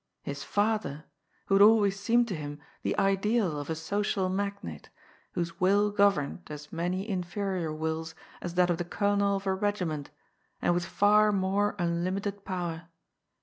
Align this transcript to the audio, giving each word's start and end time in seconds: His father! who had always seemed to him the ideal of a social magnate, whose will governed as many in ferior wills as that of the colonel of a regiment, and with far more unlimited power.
His 0.23 0.43
father! 0.43 1.05
who 1.45 1.53
had 1.53 1.61
always 1.61 1.99
seemed 1.99 2.27
to 2.29 2.35
him 2.35 2.57
the 2.81 2.97
ideal 2.97 3.59
of 3.59 3.69
a 3.69 3.75
social 3.75 4.29
magnate, 4.29 4.89
whose 5.33 5.59
will 5.59 5.91
governed 5.91 6.49
as 6.49 6.73
many 6.73 7.07
in 7.07 7.23
ferior 7.23 7.71
wills 7.77 8.15
as 8.41 8.55
that 8.55 8.71
of 8.71 8.79
the 8.79 8.83
colonel 8.83 9.35
of 9.35 9.45
a 9.45 9.53
regiment, 9.53 10.09
and 10.59 10.73
with 10.73 10.85
far 10.85 11.31
more 11.31 11.75
unlimited 11.77 12.43
power. 12.43 12.87